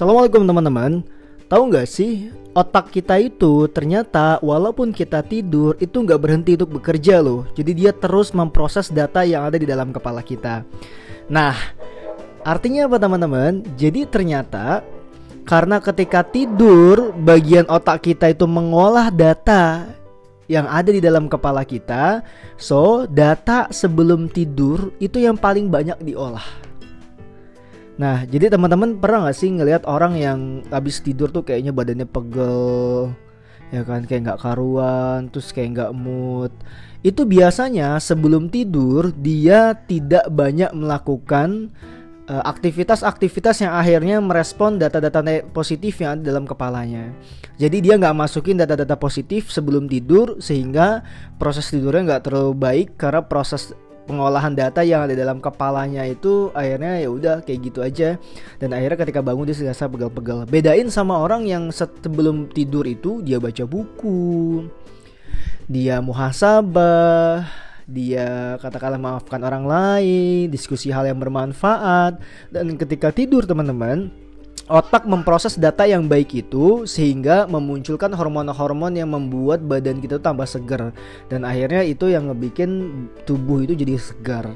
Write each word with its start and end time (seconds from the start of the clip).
Assalamualaikum 0.00 0.48
teman-teman 0.48 1.04
Tahu 1.44 1.62
nggak 1.68 1.84
sih 1.84 2.32
otak 2.56 2.88
kita 2.88 3.20
itu 3.20 3.68
ternyata 3.68 4.40
walaupun 4.40 4.96
kita 4.96 5.20
tidur 5.20 5.76
itu 5.76 5.92
nggak 6.00 6.16
berhenti 6.16 6.56
untuk 6.56 6.80
bekerja 6.80 7.20
loh 7.20 7.44
Jadi 7.52 7.84
dia 7.84 7.92
terus 7.92 8.32
memproses 8.32 8.88
data 8.88 9.28
yang 9.28 9.44
ada 9.44 9.60
di 9.60 9.68
dalam 9.68 9.92
kepala 9.92 10.24
kita 10.24 10.64
Nah 11.28 11.52
artinya 12.48 12.88
apa 12.88 12.96
teman-teman? 12.96 13.60
Jadi 13.76 14.08
ternyata 14.08 14.80
karena 15.44 15.76
ketika 15.84 16.24
tidur 16.24 17.12
bagian 17.20 17.68
otak 17.68 18.00
kita 18.00 18.32
itu 18.32 18.48
mengolah 18.48 19.12
data 19.12 19.84
yang 20.48 20.64
ada 20.64 20.96
di 20.96 21.04
dalam 21.04 21.28
kepala 21.28 21.60
kita. 21.68 22.24
So, 22.56 23.04
data 23.04 23.68
sebelum 23.68 24.32
tidur 24.32 24.96
itu 24.96 25.20
yang 25.20 25.36
paling 25.36 25.68
banyak 25.68 26.00
diolah. 26.00 26.69
Nah, 28.00 28.24
jadi 28.24 28.48
teman-teman 28.48 28.96
pernah 28.96 29.28
gak 29.28 29.36
sih 29.36 29.52
ngelihat 29.52 29.84
orang 29.84 30.16
yang 30.16 30.38
habis 30.72 31.04
tidur 31.04 31.28
tuh 31.28 31.44
kayaknya 31.44 31.68
badannya 31.68 32.08
pegel, 32.08 33.12
ya 33.68 33.84
kan 33.84 34.08
kayak 34.08 34.24
nggak 34.24 34.40
karuan, 34.40 35.28
terus 35.28 35.52
kayak 35.52 35.76
nggak 35.76 35.92
mood. 35.92 36.48
Itu 37.04 37.28
biasanya 37.28 38.00
sebelum 38.00 38.48
tidur 38.48 39.12
dia 39.12 39.76
tidak 39.84 40.32
banyak 40.32 40.72
melakukan 40.72 41.68
Eh, 42.30 42.44
aktivitas-aktivitas 42.46 43.58
yang 43.66 43.74
akhirnya 43.74 44.22
merespon 44.22 44.78
data-data 44.78 45.18
positif 45.50 45.98
yang 45.98 46.14
ada 46.14 46.30
dalam 46.30 46.46
kepalanya. 46.46 47.10
Jadi 47.58 47.82
dia 47.82 47.98
nggak 47.98 48.14
masukin 48.14 48.54
data-data 48.54 48.94
positif 48.94 49.50
sebelum 49.50 49.90
tidur 49.90 50.38
sehingga 50.38 51.02
proses 51.42 51.66
tidurnya 51.74 52.06
nggak 52.06 52.30
terlalu 52.30 52.54
baik 52.54 52.88
karena 52.94 53.26
proses 53.26 53.74
pengolahan 54.08 54.54
data 54.56 54.80
yang 54.84 55.04
ada 55.06 55.14
dalam 55.14 55.38
kepalanya 55.38 56.04
itu 56.06 56.52
akhirnya 56.52 57.00
ya 57.00 57.08
udah 57.08 57.36
kayak 57.44 57.60
gitu 57.70 57.80
aja 57.84 58.16
dan 58.58 58.72
akhirnya 58.72 58.98
ketika 59.00 59.20
bangun 59.20 59.48
dia 59.48 59.56
serasa 59.56 59.90
pegal-pegal. 59.90 60.48
Bedain 60.48 60.88
sama 60.88 61.20
orang 61.20 61.46
yang 61.46 61.68
sebelum 61.72 62.50
tidur 62.50 62.84
itu 62.84 63.20
dia 63.20 63.36
baca 63.40 63.64
buku, 63.64 64.66
dia 65.70 66.02
muhasabah, 66.02 67.46
dia 67.90 68.58
katakanlah 68.62 69.02
maafkan 69.02 69.42
orang 69.42 69.64
lain, 69.66 70.46
diskusi 70.50 70.94
hal 70.94 71.06
yang 71.10 71.18
bermanfaat 71.18 72.22
dan 72.54 72.78
ketika 72.78 73.10
tidur 73.10 73.42
teman-teman 73.42 74.29
otak 74.66 75.08
memproses 75.08 75.56
data 75.56 75.88
yang 75.88 76.10
baik 76.10 76.34
itu 76.34 76.84
sehingga 76.84 77.48
memunculkan 77.48 78.12
hormon-hormon 78.12 78.98
yang 78.98 79.10
membuat 79.12 79.64
badan 79.64 80.02
kita 80.02 80.20
tambah 80.20 80.44
segar 80.44 80.92
dan 81.32 81.46
akhirnya 81.46 81.86
itu 81.86 82.10
yang 82.10 82.28
ngebikin 82.28 82.90
tubuh 83.24 83.64
itu 83.64 83.72
jadi 83.78 83.96
segar. 83.96 84.50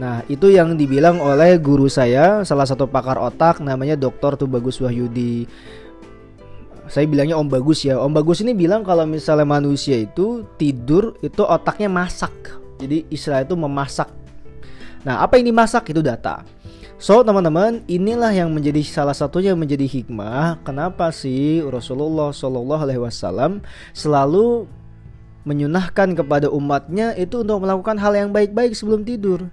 Nah, 0.00 0.24
itu 0.24 0.48
yang 0.48 0.72
dibilang 0.80 1.20
oleh 1.20 1.60
guru 1.60 1.84
saya, 1.84 2.40
salah 2.48 2.64
satu 2.64 2.88
pakar 2.88 3.20
otak 3.20 3.60
namanya 3.60 3.92
Dr. 3.92 4.40
Tubagus 4.40 4.80
Wahyudi 4.80 5.44
saya 6.92 7.08
bilangnya 7.08 7.40
Om 7.40 7.48
Bagus 7.48 7.88
ya. 7.88 7.96
Om 7.96 8.12
Bagus 8.12 8.44
ini 8.44 8.52
bilang 8.52 8.84
kalau 8.84 9.08
misalnya 9.08 9.48
manusia 9.48 9.96
itu 9.96 10.44
tidur 10.60 11.16
itu 11.24 11.40
otaknya 11.40 11.88
masak. 11.88 12.32
Jadi 12.76 13.08
istilah 13.08 13.40
itu 13.40 13.56
memasak. 13.56 14.12
Nah, 15.00 15.24
apa 15.24 15.40
yang 15.40 15.48
dimasak 15.48 15.88
itu 15.88 16.04
data. 16.04 16.44
So, 17.02 17.18
teman-teman, 17.26 17.82
inilah 17.90 18.30
yang 18.30 18.54
menjadi 18.54 18.78
salah 18.86 19.10
satunya 19.10 19.58
menjadi 19.58 19.90
hikmah 19.90 20.62
kenapa 20.62 21.10
sih 21.10 21.58
Rasulullah 21.58 22.30
Shallallahu 22.30 22.78
alaihi 22.78 23.02
wasallam 23.02 23.58
selalu 23.90 24.70
menyunahkan 25.42 26.14
kepada 26.14 26.46
umatnya 26.46 27.10
itu 27.18 27.42
untuk 27.42 27.66
melakukan 27.66 27.98
hal 27.98 28.14
yang 28.14 28.30
baik-baik 28.30 28.78
sebelum 28.78 29.02
tidur. 29.02 29.50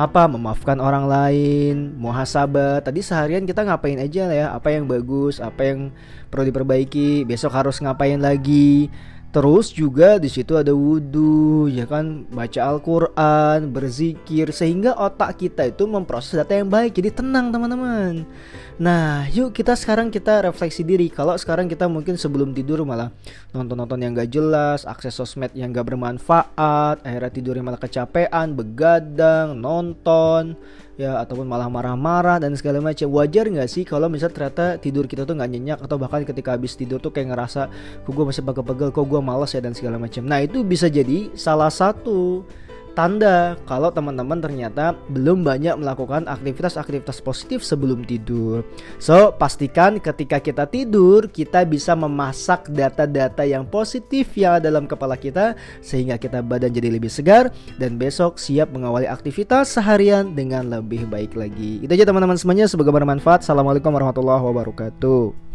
Apa 0.00 0.24
memaafkan 0.24 0.80
orang 0.80 1.04
lain, 1.04 1.92
muhasabah. 2.00 2.80
Tadi 2.80 3.04
seharian 3.04 3.44
kita 3.44 3.68
ngapain 3.68 4.00
aja 4.00 4.32
ya? 4.32 4.56
Apa 4.56 4.72
yang 4.72 4.88
bagus, 4.88 5.44
apa 5.44 5.68
yang 5.68 5.92
perlu 6.32 6.48
diperbaiki, 6.48 7.28
besok 7.28 7.52
harus 7.52 7.84
ngapain 7.84 8.16
lagi. 8.16 8.88
Terus 9.32 9.72
juga 9.72 10.20
di 10.20 10.28
situ 10.28 10.60
ada 10.60 10.76
wudhu, 10.76 11.64
ya 11.64 11.88
kan, 11.88 12.28
baca 12.28 12.60
Al-Quran, 12.68 13.72
berzikir, 13.72 14.52
sehingga 14.52 14.92
otak 14.92 15.40
kita 15.40 15.72
itu 15.72 15.88
memproses 15.88 16.36
data 16.36 16.52
yang 16.52 16.68
baik, 16.68 16.92
jadi 16.92 17.16
tenang 17.16 17.48
teman-teman. 17.48 18.28
Nah, 18.76 19.24
yuk 19.32 19.56
kita 19.56 19.72
sekarang 19.72 20.12
kita 20.12 20.44
refleksi 20.44 20.84
diri. 20.84 21.08
Kalau 21.08 21.32
sekarang 21.32 21.64
kita 21.64 21.88
mungkin 21.88 22.20
sebelum 22.20 22.52
tidur 22.52 22.84
malah 22.84 23.08
nonton-nonton 23.56 24.04
yang 24.04 24.12
gak 24.12 24.28
jelas, 24.36 24.84
akses 24.84 25.16
sosmed 25.16 25.56
yang 25.56 25.72
gak 25.72 25.88
bermanfaat, 25.88 27.00
akhirnya 27.00 27.32
tidurnya 27.32 27.64
malah 27.64 27.80
kecapean, 27.80 28.52
begadang, 28.52 29.56
nonton, 29.56 30.60
ya 31.00 31.20
ataupun 31.24 31.48
malah 31.48 31.68
marah-marah 31.72 32.38
dan 32.42 32.52
segala 32.58 32.82
macam. 32.82 33.08
Wajar 33.12 33.48
nggak 33.48 33.68
sih 33.68 33.82
kalau 33.86 34.08
misalnya 34.12 34.34
ternyata 34.36 34.66
tidur 34.80 35.08
kita 35.08 35.24
tuh 35.24 35.36
nggak 35.36 35.50
nyenyak 35.50 35.78
atau 35.80 35.96
bahkan 35.96 36.24
ketika 36.24 36.54
habis 36.56 36.76
tidur 36.76 37.00
tuh 37.00 37.12
kayak 37.12 37.32
ngerasa 37.32 37.68
kok 38.04 38.12
gue 38.12 38.24
masih 38.24 38.42
pegel-pegel 38.44 38.88
kok 38.92 39.04
gue 39.06 39.20
malas 39.20 39.52
ya 39.56 39.60
dan 39.64 39.72
segala 39.72 39.96
macam. 39.96 40.22
Nah 40.24 40.44
itu 40.44 40.60
bisa 40.62 40.86
jadi 40.92 41.32
salah 41.32 41.72
satu 41.72 42.44
tanda 42.92 43.56
kalau 43.64 43.88
teman-teman 43.88 44.38
ternyata 44.40 44.96
belum 45.10 45.44
banyak 45.44 45.80
melakukan 45.80 46.28
aktivitas-aktivitas 46.28 47.24
positif 47.24 47.64
sebelum 47.64 48.04
tidur. 48.04 48.64
So, 49.00 49.32
pastikan 49.36 49.98
ketika 49.98 50.38
kita 50.38 50.68
tidur, 50.68 51.28
kita 51.28 51.64
bisa 51.68 51.96
memasak 51.96 52.68
data-data 52.70 53.42
yang 53.44 53.64
positif 53.68 54.32
yang 54.36 54.60
dalam 54.60 54.84
kepala 54.84 55.16
kita 55.16 55.56
sehingga 55.80 56.20
kita 56.20 56.44
badan 56.44 56.72
jadi 56.72 56.92
lebih 56.92 57.08
segar 57.08 57.48
dan 57.80 57.96
besok 57.96 58.36
siap 58.36 58.68
mengawali 58.72 59.08
aktivitas 59.08 59.76
seharian 59.76 60.36
dengan 60.36 60.68
lebih 60.68 61.08
baik 61.08 61.32
lagi. 61.36 61.80
Itu 61.80 61.92
aja 61.92 62.04
teman-teman 62.08 62.36
semuanya, 62.36 62.68
semoga 62.68 62.92
bermanfaat. 62.92 63.44
Assalamualaikum 63.44 63.92
warahmatullahi 63.92 64.42
wabarakatuh. 64.44 65.51